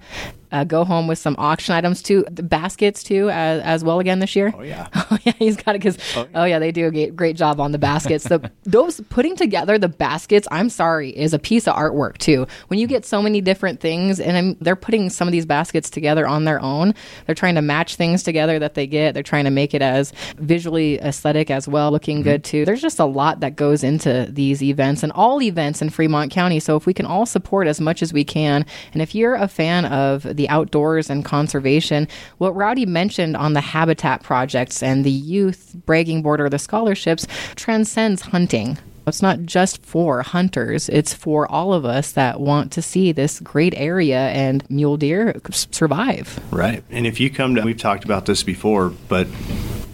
uh, 0.53 0.63
go 0.63 0.85
home 0.85 1.07
with 1.07 1.17
some 1.17 1.35
auction 1.39 1.73
items 1.73 2.01
too, 2.01 2.23
the 2.29 2.43
baskets 2.43 3.03
too, 3.03 3.29
as, 3.31 3.61
as 3.63 3.83
well 3.83 3.99
again 3.99 4.19
this 4.19 4.35
year. 4.35 4.53
Oh 4.55 4.61
yeah. 4.61 4.87
Oh 5.13 5.17
yeah, 5.25 5.33
he's 5.37 5.57
got 5.57 5.75
it 5.75 5.79
because 5.79 5.97
oh, 6.33 6.45
yeah, 6.45 6.57
they 6.57 6.71
do 6.71 6.87
a 6.87 7.11
great, 7.11 7.35
job 7.35 7.59
on 7.59 7.71
the 7.71 7.77
baskets. 7.77 8.23
The 8.23 8.51
those 8.63 9.01
putting 9.09 9.35
together 9.35 9.77
the 9.77 9.89
baskets, 9.89 10.47
I'm 10.49 10.69
sorry, 10.69 11.09
is 11.09 11.33
a 11.33 11.39
piece 11.39 11.67
of 11.67 11.75
artwork 11.75 12.17
too. 12.17 12.47
When 12.67 12.79
you 12.79 12.87
get 12.87 13.05
so 13.05 13.21
many 13.21 13.41
different 13.41 13.79
things, 13.79 14.19
and 14.19 14.37
I'm, 14.37 14.57
they're 14.61 14.75
putting 14.75 15.09
some 15.09 15.27
of 15.27 15.31
these 15.31 15.45
baskets 15.45 15.89
together 15.89 16.27
on 16.27 16.45
their 16.45 16.59
own, 16.61 16.93
they're 17.25 17.35
trying 17.35 17.55
to 17.55 17.61
match 17.61 17.95
things 17.95 18.23
together 18.23 18.59
that 18.59 18.75
they 18.75 18.87
get. 18.87 19.13
They're 19.13 19.23
trying 19.23 19.43
to 19.45 19.51
make 19.51 19.73
it 19.73 19.81
as 19.81 20.13
visually 20.37 20.99
aesthetic 20.99 21.51
as 21.51 21.67
well, 21.67 21.91
looking 21.91 22.21
good 22.21 22.43
too. 22.43 22.65
There's 22.65 22.81
just 22.81 22.99
a 22.99 23.05
lot 23.05 23.41
that 23.41 23.55
goes 23.55 23.83
into 23.83 24.27
these 24.31 24.63
events 24.63 25.03
and 25.03 25.11
all 25.11 25.41
events 25.41 25.81
in 25.81 25.89
Fremont 25.89 26.31
County. 26.31 26.59
So 26.59 26.75
if 26.75 26.85
we 26.85 26.93
can 26.93 27.05
all 27.05 27.25
support 27.25 27.67
as 27.67 27.81
much 27.81 28.01
as 28.01 28.13
we 28.13 28.23
can, 28.23 28.65
and 28.93 29.01
if 29.01 29.13
you're 29.13 29.35
a 29.35 29.47
fan 29.47 29.85
of 29.85 30.23
the 30.23 30.42
outdoors 30.49 31.09
and 31.09 31.25
conservation, 31.25 32.07
what 32.37 32.55
Rowdy 32.55 32.85
mentioned 32.85 33.37
on 33.37 33.53
the 33.53 33.61
habitat 33.61 34.23
projects 34.23 34.83
and 34.83 35.03
the 35.03 35.11
youth 35.11 35.75
bragging 35.85 36.21
board 36.21 36.41
or 36.41 36.49
the 36.49 36.59
scholarships 36.59 37.27
transcends 37.55 38.21
hunting. 38.21 38.77
It's 39.05 39.21
not 39.21 39.41
just 39.41 39.85
for 39.85 40.21
hunters, 40.21 40.87
it's 40.87 41.13
for 41.13 41.51
all 41.51 41.73
of 41.73 41.83
us 41.83 42.13
that 42.13 42.39
want 42.39 42.71
to 42.73 42.81
see 42.81 43.11
this 43.11 43.41
great 43.41 43.73
area 43.75 44.29
and 44.29 44.69
mule 44.69 44.95
deer 44.95 45.39
survive. 45.51 46.39
Right. 46.51 46.83
And 46.89 47.05
if 47.05 47.19
you 47.19 47.29
come 47.29 47.55
to, 47.55 47.63
we've 47.63 47.77
talked 47.77 48.05
about 48.05 48.25
this 48.25 48.43
before, 48.43 48.93
but 49.09 49.27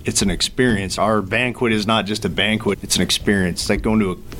it's 0.05 0.21
an 0.21 0.29
experience. 0.29 0.97
Our 0.97 1.21
banquet 1.21 1.73
is 1.73 1.87
not 1.87 2.05
just 2.05 2.23
a 2.23 2.29
banquet; 2.29 2.79
it's 2.83 2.95
an 2.95 3.01
experience. 3.01 3.61
It's 3.61 3.69
like 3.69 3.81
going 3.81 3.99
to 3.99 4.11
a, 4.11 4.15
the 4.15 4.38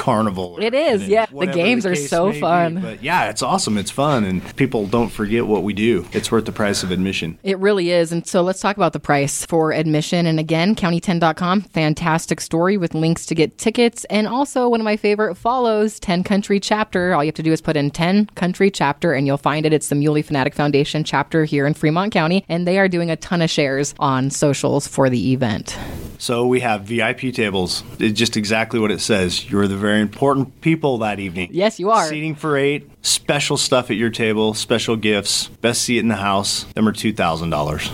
carnival. 0.00 0.56
It 0.58 0.72
is, 0.72 1.06
yeah. 1.06 1.26
The 1.26 1.46
games 1.46 1.84
are 1.84 1.94
so 1.94 2.28
may 2.28 2.32
be. 2.32 2.40
fun. 2.40 2.80
But 2.80 3.02
yeah, 3.02 3.28
it's 3.28 3.42
awesome. 3.42 3.76
It's 3.76 3.90
fun, 3.90 4.24
and 4.24 4.56
people 4.56 4.86
don't 4.86 5.10
forget 5.10 5.46
what 5.46 5.62
we 5.62 5.74
do. 5.74 6.06
It's 6.12 6.32
worth 6.32 6.46
the 6.46 6.52
price 6.52 6.82
of 6.82 6.90
admission. 6.90 7.38
It 7.42 7.58
really 7.58 7.90
is. 7.90 8.10
And 8.10 8.26
so 8.26 8.40
let's 8.40 8.60
talk 8.60 8.76
about 8.76 8.94
the 8.94 8.98
price 8.98 9.44
for 9.44 9.72
admission. 9.72 10.24
And 10.24 10.40
again, 10.40 10.74
county10.com, 10.74 11.60
fantastic 11.62 12.40
story 12.40 12.78
with 12.78 12.94
links 12.94 13.26
to 13.26 13.34
get 13.34 13.58
tickets. 13.58 14.04
And 14.06 14.26
also, 14.26 14.70
one 14.70 14.80
of 14.80 14.84
my 14.86 14.96
favorite 14.96 15.34
follows, 15.34 16.00
10 16.00 16.24
Country 16.24 16.58
Chapter. 16.58 17.12
All 17.12 17.22
you 17.22 17.28
have 17.28 17.34
to 17.34 17.42
do 17.42 17.52
is 17.52 17.60
put 17.60 17.76
in 17.76 17.90
10 17.90 18.26
Country 18.34 18.70
Chapter 18.70 19.12
and 19.12 19.26
you'll 19.26 19.36
find 19.36 19.66
it. 19.66 19.74
It's 19.74 19.90
the 19.90 19.96
Muley 19.96 20.22
Fanatic 20.22 20.54
Foundation 20.54 21.04
chapter 21.04 21.44
here 21.44 21.66
in 21.66 21.74
Fremont 21.74 22.10
County. 22.10 22.42
And 22.48 22.66
they 22.66 22.78
are 22.78 22.88
doing 22.88 23.10
a 23.10 23.16
ton 23.16 23.42
of 23.42 23.50
shares 23.50 23.94
on 23.98 24.30
socials 24.30 24.88
for 24.88 25.10
the 25.10 25.32
event. 25.32 25.78
So 26.20 26.46
we 26.46 26.60
have 26.60 26.82
VIP 26.82 27.32
tables. 27.32 27.82
It's 27.98 28.18
just 28.18 28.36
exactly 28.36 28.78
what 28.78 28.90
it 28.90 29.00
says. 29.00 29.50
You're 29.50 29.66
the 29.66 29.78
very 29.78 30.02
important 30.02 30.60
people 30.60 30.98
that 30.98 31.18
evening. 31.18 31.48
Yes, 31.50 31.80
you 31.80 31.90
are. 31.90 32.06
Seating 32.06 32.34
for 32.34 32.58
eight, 32.58 32.90
special 33.00 33.56
stuff 33.56 33.90
at 33.90 33.96
your 33.96 34.10
table, 34.10 34.52
special 34.52 34.96
gifts, 34.96 35.48
best 35.48 35.80
seat 35.80 35.98
in 35.98 36.08
the 36.08 36.16
house. 36.16 36.64
Them 36.74 36.86
are 36.86 36.92
two 36.92 37.14
thousand 37.14 37.48
dollars. 37.48 37.90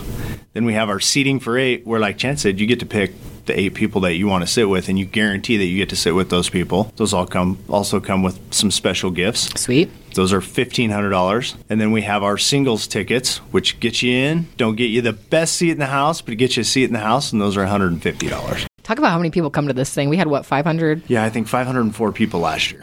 Then 0.51 0.65
we 0.65 0.73
have 0.73 0.89
our 0.89 0.99
seating 0.99 1.39
for 1.39 1.57
eight, 1.57 1.87
where 1.87 2.01
like 2.01 2.17
Chance 2.17 2.41
said, 2.41 2.59
you 2.59 2.67
get 2.67 2.81
to 2.81 2.85
pick 2.85 3.13
the 3.47 3.59
eight 3.59 3.73
people 3.73 4.01
that 4.01 4.15
you 4.15 4.27
want 4.27 4.45
to 4.45 4.47
sit 4.51 4.69
with, 4.69 4.89
and 4.89 4.99
you 4.99 5.05
guarantee 5.05 5.57
that 5.57 5.65
you 5.65 5.77
get 5.77 5.89
to 5.89 5.95
sit 5.95 6.15
with 6.15 6.29
those 6.29 6.49
people. 6.49 6.91
Those 6.97 7.13
all 7.13 7.25
come 7.25 7.57
also 7.69 7.99
come 7.99 8.23
with 8.23 8.39
some 8.53 8.71
special 8.71 9.11
gifts. 9.11 9.49
Sweet. 9.59 9.89
Those 10.13 10.33
are 10.33 10.41
fifteen 10.41 10.89
hundred 10.89 11.09
dollars, 11.09 11.55
and 11.69 11.79
then 11.79 11.91
we 11.91 12.01
have 12.03 12.23
our 12.23 12.37
singles 12.37 12.87
tickets, 12.87 13.37
which 13.51 13.79
get 13.79 14.01
you 14.01 14.13
in. 14.13 14.47
Don't 14.57 14.75
get 14.75 14.85
you 14.85 15.01
the 15.01 15.13
best 15.13 15.55
seat 15.55 15.71
in 15.71 15.79
the 15.79 15.85
house, 15.85 16.21
but 16.21 16.33
it 16.33 16.37
gets 16.37 16.57
you 16.57 16.61
a 16.61 16.65
seat 16.65 16.85
in 16.85 16.93
the 16.93 16.99
house, 16.99 17.31
and 17.31 17.41
those 17.41 17.57
are 17.57 17.61
one 17.61 17.69
hundred 17.69 17.91
and 17.91 18.01
fifty 18.01 18.27
dollars. 18.27 18.65
Talk 18.83 18.99
about 18.99 19.11
how 19.11 19.17
many 19.17 19.31
people 19.31 19.49
come 19.49 19.67
to 19.67 19.73
this 19.73 19.93
thing. 19.93 20.07
We 20.07 20.15
had 20.15 20.27
what, 20.27 20.45
500? 20.45 21.03
Yeah, 21.09 21.23
I 21.25 21.29
think 21.29 21.47
five 21.49 21.67
hundred 21.67 21.81
and 21.81 21.95
four 21.95 22.13
people 22.13 22.39
last 22.39 22.71
year. 22.71 22.81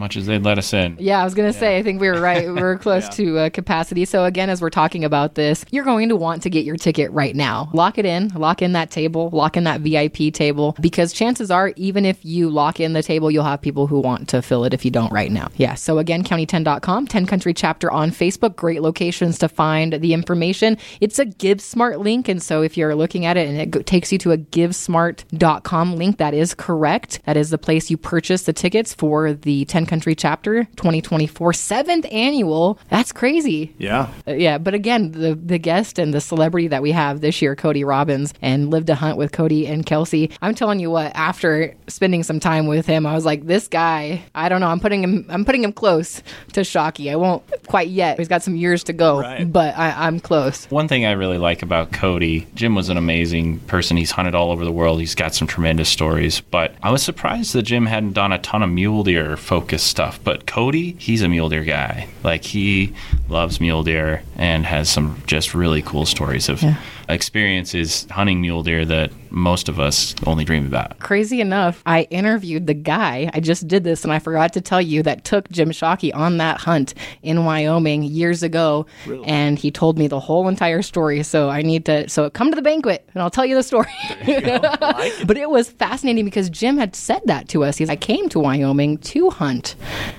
Much 0.00 0.16
as 0.16 0.26
they'd 0.26 0.42
let 0.42 0.58
us 0.58 0.72
in. 0.72 0.96
Yeah, 0.98 1.20
I 1.20 1.24
was 1.24 1.34
going 1.34 1.52
to 1.52 1.56
say, 1.56 1.78
I 1.78 1.82
think 1.82 2.00
we 2.00 2.08
were 2.08 2.20
right. 2.20 2.46
We 2.46 2.60
were 2.60 2.76
close 2.82 3.04
yeah. 3.04 3.10
to 3.10 3.38
uh, 3.38 3.50
capacity. 3.50 4.04
So, 4.04 4.24
again, 4.24 4.50
as 4.50 4.60
we're 4.60 4.70
talking 4.70 5.04
about 5.04 5.36
this, 5.36 5.64
you're 5.70 5.84
going 5.84 6.08
to 6.08 6.16
want 6.16 6.42
to 6.42 6.50
get 6.50 6.64
your 6.64 6.76
ticket 6.76 7.12
right 7.12 7.36
now. 7.36 7.70
Lock 7.72 7.98
it 7.98 8.06
in, 8.06 8.28
lock 8.28 8.62
in 8.62 8.72
that 8.72 8.90
table, 8.90 9.30
lock 9.30 9.56
in 9.56 9.64
that 9.64 9.82
VIP 9.82 10.32
table, 10.32 10.74
because 10.80 11.12
chances 11.12 11.50
are, 11.50 11.72
even 11.76 12.04
if 12.04 12.24
you 12.24 12.50
lock 12.50 12.80
in 12.80 12.94
the 12.94 13.02
table, 13.02 13.30
you'll 13.30 13.44
have 13.44 13.60
people 13.60 13.86
who 13.86 14.00
want 14.00 14.28
to 14.30 14.42
fill 14.42 14.64
it 14.64 14.74
if 14.74 14.84
you 14.84 14.90
don't 14.90 15.12
right 15.12 15.30
now. 15.30 15.48
Yeah. 15.56 15.74
So, 15.74 15.98
again, 15.98 16.24
county10.com, 16.24 17.06
10 17.06 17.26
country 17.26 17.54
chapter 17.54 17.90
on 17.90 18.10
Facebook. 18.10 18.56
Great 18.56 18.82
locations 18.82 19.38
to 19.38 19.48
find 19.48 19.92
the 19.92 20.14
information. 20.14 20.78
It's 21.00 21.18
a 21.18 21.26
GiveSmart 21.26 22.02
link. 22.02 22.28
And 22.28 22.42
so, 22.42 22.62
if 22.62 22.76
you're 22.76 22.94
looking 22.94 23.26
at 23.26 23.36
it 23.36 23.48
and 23.48 23.76
it 23.76 23.86
takes 23.86 24.10
you 24.10 24.18
to 24.18 24.32
a 24.32 24.38
GiveSmart.com 24.38 25.96
link, 25.96 26.16
that 26.16 26.34
is 26.34 26.54
correct. 26.54 27.20
That 27.26 27.36
is 27.36 27.50
the 27.50 27.58
place 27.58 27.90
you 27.90 27.96
purchase 27.96 28.44
the 28.44 28.52
tickets 28.52 28.94
for 28.94 29.34
the 29.34 29.64
10 29.66 29.86
country 29.90 30.14
chapter 30.14 30.64
2024 30.76 31.52
seventh 31.52 32.06
annual. 32.12 32.78
That's 32.88 33.10
crazy. 33.10 33.74
Yeah. 33.76 34.08
Uh, 34.26 34.34
yeah. 34.34 34.56
But 34.58 34.72
again, 34.74 35.10
the, 35.10 35.34
the 35.34 35.58
guest 35.58 35.98
and 35.98 36.14
the 36.14 36.20
celebrity 36.20 36.68
that 36.68 36.80
we 36.80 36.92
have 36.92 37.20
this 37.20 37.42
year, 37.42 37.56
Cody 37.56 37.82
Robbins, 37.82 38.32
and 38.40 38.70
Live 38.70 38.86
to 38.86 38.94
Hunt 38.94 39.16
with 39.18 39.32
Cody 39.32 39.66
and 39.66 39.84
Kelsy. 39.84 40.30
I'm 40.40 40.54
telling 40.54 40.78
you 40.78 40.92
what, 40.92 41.10
after 41.16 41.74
spending 41.88 42.22
some 42.22 42.38
time 42.38 42.68
with 42.68 42.86
him, 42.86 43.04
I 43.04 43.14
was 43.14 43.24
like, 43.24 43.46
this 43.46 43.66
guy, 43.66 44.22
I 44.32 44.48
don't 44.48 44.60
know, 44.60 44.68
I'm 44.68 44.78
putting 44.78 45.02
him, 45.02 45.26
I'm 45.28 45.44
putting 45.44 45.64
him 45.64 45.72
close 45.72 46.22
to 46.52 46.60
Shockey. 46.60 47.10
I 47.10 47.16
won't 47.16 47.42
quite 47.66 47.88
yet. 47.88 48.16
He's 48.16 48.28
got 48.28 48.44
some 48.44 48.54
years 48.54 48.84
to 48.84 48.92
go, 48.92 49.20
right. 49.20 49.50
but 49.50 49.76
I, 49.76 50.06
I'm 50.06 50.20
close. 50.20 50.66
One 50.66 50.86
thing 50.86 51.04
I 51.04 51.12
really 51.12 51.38
like 51.38 51.62
about 51.62 51.90
Cody, 51.90 52.46
Jim 52.54 52.76
was 52.76 52.90
an 52.90 52.96
amazing 52.96 53.58
person. 53.60 53.96
He's 53.96 54.12
hunted 54.12 54.36
all 54.36 54.52
over 54.52 54.64
the 54.64 54.72
world. 54.72 55.00
He's 55.00 55.16
got 55.16 55.34
some 55.34 55.48
tremendous 55.48 55.88
stories, 55.88 56.40
but 56.40 56.74
I 56.80 56.92
was 56.92 57.02
surprised 57.02 57.54
that 57.54 57.62
Jim 57.62 57.86
hadn't 57.86 58.12
done 58.12 58.30
a 58.30 58.38
ton 58.38 58.62
of 58.62 58.70
mule 58.70 59.02
deer 59.02 59.36
focused 59.80 59.90
stuff. 59.90 60.20
But 60.22 60.46
Cody, 60.46 60.96
he's 60.98 61.22
a 61.22 61.28
mule 61.28 61.48
deer 61.48 61.64
guy. 61.64 62.08
Like 62.22 62.44
he 62.44 62.92
loves 63.28 63.60
mule 63.60 63.82
deer 63.82 64.22
and 64.36 64.66
has 64.66 64.88
some 64.90 65.22
just 65.26 65.54
really 65.54 65.82
cool 65.82 66.06
stories 66.06 66.48
of 66.48 66.62
yeah. 66.62 66.76
Experiences 67.12 68.06
hunting 68.10 68.40
mule 68.40 68.62
deer 68.62 68.84
that 68.84 69.12
most 69.30 69.68
of 69.68 69.78
us 69.78 70.14
only 70.26 70.44
dream 70.44 70.66
about. 70.66 70.98
Crazy 70.98 71.40
enough, 71.40 71.82
I 71.86 72.02
interviewed 72.10 72.66
the 72.66 72.74
guy. 72.74 73.30
I 73.32 73.40
just 73.40 73.68
did 73.68 73.84
this 73.84 74.04
and 74.04 74.12
I 74.12 74.18
forgot 74.18 74.52
to 74.54 74.60
tell 74.60 74.80
you 74.80 75.02
that 75.04 75.24
took 75.24 75.48
Jim 75.50 75.70
Shockey 75.70 76.14
on 76.14 76.38
that 76.38 76.58
hunt 76.58 76.94
in 77.22 77.44
Wyoming 77.44 78.02
years 78.02 78.42
ago. 78.42 78.86
Really? 79.06 79.26
And 79.26 79.58
he 79.58 79.70
told 79.70 79.98
me 79.98 80.08
the 80.08 80.20
whole 80.20 80.48
entire 80.48 80.82
story. 80.82 81.22
So 81.22 81.48
I 81.48 81.62
need 81.62 81.84
to, 81.86 82.08
so 82.08 82.28
come 82.30 82.50
to 82.50 82.56
the 82.56 82.62
banquet 82.62 83.08
and 83.14 83.22
I'll 83.22 83.30
tell 83.30 83.46
you 83.46 83.54
the 83.54 83.62
story. 83.62 83.90
You 84.26 84.40
like 84.40 85.26
but 85.26 85.36
it 85.36 85.50
was 85.50 85.70
fascinating 85.70 86.24
because 86.24 86.50
Jim 86.50 86.76
had 86.76 86.96
said 86.96 87.22
that 87.26 87.48
to 87.48 87.64
us. 87.64 87.76
He's, 87.76 87.90
I 87.90 87.96
came 87.96 88.28
to 88.30 88.40
Wyoming 88.40 88.98
to 88.98 89.30
hunt 89.30 89.76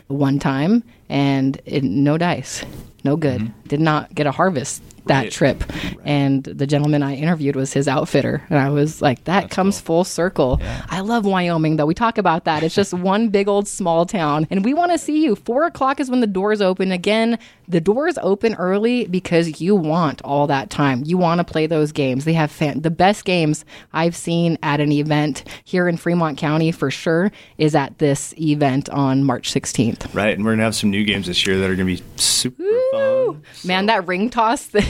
one 0.07 0.39
time 0.39 0.83
and 1.09 1.61
it, 1.65 1.83
no 1.83 2.17
dice, 2.17 2.63
no 3.03 3.17
good. 3.17 3.41
Mm-hmm. 3.41 3.67
Did 3.67 3.81
not 3.81 4.13
get 4.15 4.27
a 4.27 4.31
harvest 4.31 4.81
that 5.05 5.21
right. 5.21 5.31
trip. 5.31 5.63
Right. 5.69 5.97
And 6.03 6.43
the 6.43 6.67
gentleman 6.67 7.03
I 7.03 7.15
interviewed 7.15 7.55
was 7.55 7.73
his 7.73 7.87
outfitter. 7.87 8.41
And 8.49 8.59
I 8.59 8.69
was 8.69 9.01
like, 9.01 9.23
that 9.25 9.41
That's 9.41 9.55
comes 9.55 9.77
cool. 9.77 9.85
full 9.85 10.03
circle. 10.03 10.57
Yeah. 10.61 10.85
I 10.89 11.01
love 11.01 11.25
Wyoming, 11.25 11.77
though. 11.77 11.85
We 11.85 11.93
talk 11.93 12.17
about 12.17 12.45
that. 12.45 12.63
It's 12.63 12.75
just 12.75 12.93
one 13.11 13.29
big 13.29 13.47
old 13.47 13.67
small 13.67 14.05
town. 14.05 14.47
And 14.49 14.63
we 14.63 14.73
want 14.73 14.91
to 14.91 14.97
see 14.97 15.23
you. 15.23 15.35
Four 15.35 15.65
o'clock 15.65 15.99
is 15.99 16.09
when 16.09 16.21
the 16.21 16.27
doors 16.27 16.61
open. 16.61 16.91
Again, 16.91 17.39
the 17.67 17.81
doors 17.81 18.17
open 18.21 18.55
early 18.55 19.05
because 19.07 19.61
you 19.61 19.75
want 19.75 20.21
all 20.23 20.47
that 20.47 20.69
time. 20.69 21.03
You 21.05 21.17
want 21.17 21.39
to 21.39 21.43
play 21.43 21.67
those 21.67 21.91
games. 21.91 22.25
They 22.25 22.33
have 22.33 22.51
fan- 22.51 22.81
the 22.81 22.91
best 22.91 23.25
games 23.25 23.65
I've 23.93 24.15
seen 24.15 24.57
at 24.61 24.79
an 24.79 24.91
event 24.91 25.43
here 25.63 25.87
in 25.87 25.97
Fremont 25.97 26.37
County 26.37 26.71
for 26.71 26.91
sure 26.91 27.31
is 27.57 27.75
at 27.75 27.97
this 27.99 28.33
event 28.39 28.89
on 28.89 29.23
March 29.23 29.51
16th. 29.53 30.13
Right. 30.13 30.33
And 30.33 30.43
we're 30.43 30.51
going 30.51 30.59
to 30.59 30.65
have 30.65 30.75
some 30.75 30.89
new 30.89 31.03
games 31.03 31.27
this 31.27 31.45
year 31.45 31.57
that 31.59 31.69
are 31.69 31.75
going 31.75 31.87
to 31.87 32.01
be 32.01 32.03
super 32.17 32.63
fun. 32.91 33.41
So. 33.53 33.67
Man, 33.67 33.85
that 33.85 34.07
ring 34.07 34.29
toss 34.29 34.65
thing. 34.65 34.83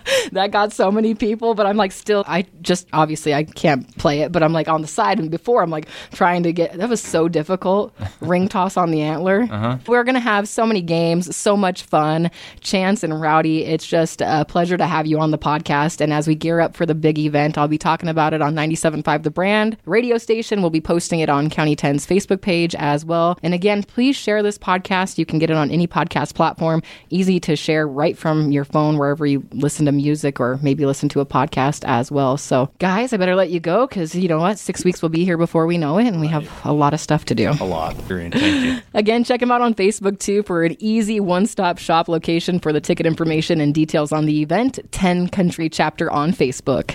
that 0.32 0.50
got 0.50 0.72
so 0.72 0.90
many 0.90 1.14
people, 1.14 1.54
but 1.54 1.66
I'm 1.66 1.76
like, 1.76 1.92
still, 1.92 2.24
I 2.26 2.46
just 2.60 2.88
obviously 2.92 3.34
I 3.34 3.44
can't 3.44 3.96
play 3.98 4.20
it, 4.20 4.32
but 4.32 4.42
I'm 4.42 4.52
like 4.52 4.68
on 4.68 4.82
the 4.82 4.88
side. 4.88 5.18
And 5.18 5.30
before, 5.30 5.62
I'm 5.62 5.70
like 5.70 5.88
trying 6.12 6.42
to 6.44 6.52
get 6.52 6.74
that 6.74 6.88
was 6.88 7.02
so 7.02 7.28
difficult. 7.28 7.94
ring 8.20 8.48
toss 8.48 8.76
on 8.76 8.90
the 8.90 9.00
antler. 9.00 9.42
Uh-huh. 9.50 9.78
We're 9.86 10.04
going 10.04 10.14
to 10.14 10.20
have 10.20 10.48
so 10.48 10.66
many 10.66 10.82
games, 10.82 11.34
so 11.36 11.56
much 11.56 11.82
fun. 11.82 12.30
Chance 12.60 13.02
and 13.02 13.20
Rowdy, 13.20 13.64
it's 13.64 13.86
just 13.86 14.20
a 14.20 14.44
pleasure 14.44 14.76
to 14.76 14.86
have 14.86 15.06
you 15.06 15.18
on 15.20 15.30
the 15.30 15.38
podcast. 15.38 16.00
And 16.00 16.12
as 16.12 16.26
we 16.26 16.34
gear 16.34 16.60
up 16.60 16.76
for 16.76 16.86
the 16.86 16.94
big 16.94 17.18
event, 17.18 17.58
I'll 17.58 17.68
be 17.68 17.78
talking 17.78 18.08
about 18.08 18.34
it 18.34 18.42
on 18.42 18.54
97.5 18.54 19.22
The 19.22 19.30
Brand 19.30 19.76
radio 19.84 20.18
station. 20.18 20.60
We'll 20.60 20.70
be 20.70 20.80
posting 20.80 21.20
it 21.20 21.28
on 21.28 21.50
County 21.50 21.76
10's 21.76 22.06
Facebook 22.06 22.40
page 22.40 22.74
as 22.76 23.04
well. 23.04 23.38
And 23.42 23.54
again, 23.54 23.82
please 23.82 24.16
share 24.16 24.42
this 24.42 24.58
podcast. 24.58 25.18
You 25.18 25.26
can 25.26 25.38
get 25.38 25.50
it 25.50 25.56
on 25.56 25.70
any 25.70 25.86
podcast 25.86 26.34
platform. 26.34 26.82
Easy 27.10 27.40
to 27.40 27.56
share 27.56 27.86
right 27.86 28.16
from 28.16 28.52
your 28.52 28.64
phone 28.64 28.98
wherever 28.98 29.26
you 29.26 29.46
listen 29.52 29.81
to 29.86 29.92
music 29.92 30.40
or 30.40 30.58
maybe 30.62 30.86
listen 30.86 31.08
to 31.10 31.20
a 31.20 31.26
podcast 31.26 31.84
as 31.86 32.10
well. 32.10 32.36
So, 32.36 32.70
guys, 32.78 33.12
I 33.12 33.16
better 33.16 33.34
let 33.34 33.50
you 33.50 33.60
go 33.60 33.86
because 33.86 34.14
you 34.14 34.28
know 34.28 34.38
what? 34.38 34.58
Six 34.58 34.84
weeks 34.84 35.02
will 35.02 35.08
be 35.08 35.24
here 35.24 35.36
before 35.36 35.66
we 35.66 35.78
know 35.78 35.98
it, 35.98 36.06
and 36.06 36.20
we 36.20 36.28
have 36.28 36.48
a 36.64 36.72
lot 36.72 36.94
of 36.94 37.00
stuff 37.00 37.24
to 37.26 37.34
do. 37.34 37.50
A 37.60 37.64
lot. 37.64 37.96
Thank 37.96 38.34
you. 38.34 38.80
Again, 38.94 39.24
check 39.24 39.40
them 39.40 39.50
out 39.50 39.60
on 39.60 39.74
Facebook 39.74 40.18
too 40.18 40.42
for 40.42 40.64
an 40.64 40.76
easy 40.78 41.20
one 41.20 41.46
stop 41.46 41.78
shop 41.78 42.08
location 42.08 42.58
for 42.60 42.72
the 42.72 42.80
ticket 42.80 43.06
information 43.06 43.60
and 43.60 43.74
details 43.74 44.12
on 44.12 44.26
the 44.26 44.42
event. 44.42 44.78
10 44.92 45.28
Country 45.28 45.68
Chapter 45.68 46.10
on 46.10 46.32
Facebook. 46.32 46.94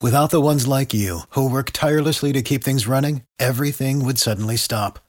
Without 0.00 0.30
the 0.30 0.40
ones 0.40 0.68
like 0.68 0.94
you 0.94 1.22
who 1.30 1.50
work 1.50 1.72
tirelessly 1.72 2.32
to 2.32 2.40
keep 2.42 2.62
things 2.62 2.86
running, 2.86 3.22
everything 3.40 4.04
would 4.04 4.18
suddenly 4.18 4.56
stop. 4.56 5.00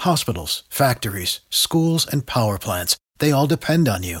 Hospitals, 0.00 0.64
factories, 0.68 1.40
schools, 1.48 2.06
and 2.06 2.26
power 2.26 2.58
plants, 2.58 2.96
they 3.20 3.32
all 3.32 3.46
depend 3.46 3.88
on 3.88 4.02
you. 4.02 4.20